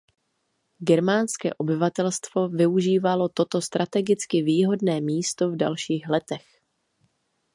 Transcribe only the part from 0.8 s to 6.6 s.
Germánské obyvatelstvo využívalo toto strategicky výhodné místo v dalších letech.